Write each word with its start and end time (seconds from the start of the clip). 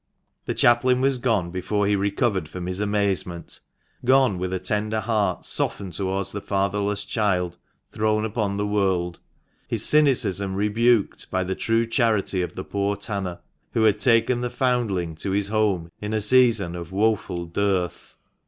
The 0.45 0.55
chaplain 0.55 0.99
was 0.99 1.19
gone 1.19 1.51
before 1.51 1.85
he 1.85 1.95
recovered 1.95 2.47
from 2.49 2.65
his 2.65 2.81
amaze 2.81 3.23
ment— 3.23 3.59
gone, 4.03 4.39
with 4.39 4.51
a 4.51 4.57
tender 4.57 4.99
heart 4.99 5.45
softened 5.45 5.93
towards 5.93 6.31
the 6.31 6.41
father 6.41 6.79
less 6.79 7.05
child 7.05 7.59
thrown 7.91 8.25
upon 8.25 8.57
the 8.57 8.65
world, 8.65 9.19
his 9.67 9.85
cynicism 9.85 10.55
rebuked 10.55 11.29
by 11.29 11.43
the 11.43 11.53
true 11.53 11.85
charity 11.85 12.41
of 12.41 12.55
the 12.55 12.63
poor 12.63 12.95
tanner, 12.95 13.41
who 13.73 13.83
had 13.83 13.99
taken 13.99 14.41
the 14.41 14.49
foundling 14.49 15.13
to 15.17 15.29
his 15.33 15.49
home 15.49 15.91
in 16.01 16.13
a 16.15 16.19
season 16.21 16.75
of 16.75 16.91
woeful 16.91 17.45
dearth. 17.45 18.17